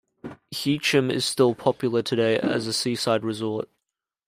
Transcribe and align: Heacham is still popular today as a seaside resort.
Heacham 0.51 1.11
is 1.11 1.25
still 1.25 1.53
popular 1.53 2.01
today 2.01 2.39
as 2.39 2.65
a 2.65 2.73
seaside 2.73 3.21
resort. 3.23 3.69